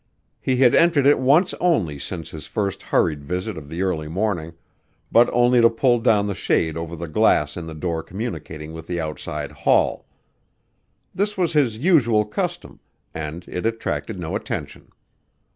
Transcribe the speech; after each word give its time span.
He 0.39 0.55
had 0.55 0.73
entered 0.73 1.05
it 1.05 1.19
once 1.19 1.53
only 1.59 1.99
since 1.99 2.31
his 2.31 2.47
first 2.47 2.81
hurried 2.81 3.23
visit 3.23 3.55
of 3.55 3.69
the 3.69 3.83
early 3.83 4.07
morning, 4.07 4.53
but 5.11 5.29
only 5.31 5.61
to 5.61 5.69
pull 5.69 5.99
down 5.99 6.25
the 6.25 6.33
shade 6.33 6.75
over 6.75 6.95
the 6.95 7.07
glass 7.07 7.55
in 7.55 7.67
the 7.67 7.75
door 7.75 8.01
communicating 8.01 8.73
with 8.73 8.87
the 8.87 8.99
outside 8.99 9.51
hall. 9.51 10.07
This 11.13 11.37
was 11.37 11.53
his 11.53 11.77
usual 11.77 12.25
custom, 12.25 12.79
and 13.13 13.45
it 13.47 13.63
attracted 13.63 14.19
no 14.19 14.35
attention. 14.35 14.91